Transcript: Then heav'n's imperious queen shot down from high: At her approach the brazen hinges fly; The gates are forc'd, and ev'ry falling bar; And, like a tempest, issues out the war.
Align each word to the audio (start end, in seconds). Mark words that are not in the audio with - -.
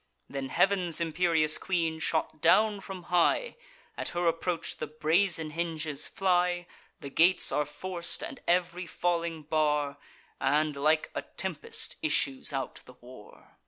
Then 0.27 0.49
heav'n's 0.49 0.99
imperious 0.99 1.59
queen 1.59 1.99
shot 1.99 2.41
down 2.41 2.79
from 2.81 3.03
high: 3.13 3.55
At 3.95 4.09
her 4.17 4.25
approach 4.25 4.77
the 4.77 4.87
brazen 4.87 5.51
hinges 5.51 6.07
fly; 6.07 6.65
The 7.01 7.11
gates 7.11 7.51
are 7.51 7.65
forc'd, 7.65 8.23
and 8.23 8.39
ev'ry 8.47 8.87
falling 8.87 9.43
bar; 9.43 9.97
And, 10.39 10.75
like 10.75 11.11
a 11.13 11.21
tempest, 11.21 11.97
issues 12.01 12.51
out 12.51 12.79
the 12.85 12.93
war. 12.99 13.59